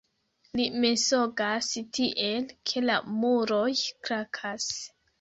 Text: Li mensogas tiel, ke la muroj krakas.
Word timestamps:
Li 0.59 0.63
mensogas 0.85 1.69
tiel, 1.99 2.49
ke 2.73 2.85
la 2.89 2.99
muroj 3.23 3.71
krakas. 4.07 4.73